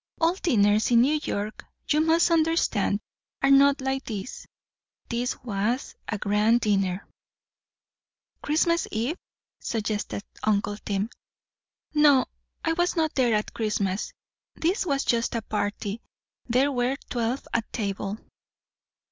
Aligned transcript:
"All 0.19 0.33
dinners 0.33 0.89
in 0.89 1.01
New 1.01 1.19
York, 1.21 1.63
you 1.87 2.01
must 2.01 2.31
understand, 2.31 3.01
are 3.43 3.51
not 3.51 3.81
like 3.81 4.03
this; 4.05 4.47
this 5.09 5.37
was 5.43 5.93
a 6.07 6.17
grand 6.17 6.61
dinner." 6.61 7.07
"Christmas 8.41 8.87
eve?" 8.91 9.19
suggested 9.59 10.23
uncle 10.41 10.77
Tim. 10.77 11.11
"No. 11.93 12.25
I 12.65 12.73
was 12.73 12.95
not 12.95 13.13
there 13.13 13.35
at 13.35 13.53
Christmas; 13.53 14.11
this 14.55 14.87
was 14.87 15.03
just 15.05 15.35
a 15.35 15.43
party. 15.43 16.01
There 16.49 16.71
were 16.71 16.97
twelve 17.11 17.47
at 17.53 17.71
table. 17.71 18.17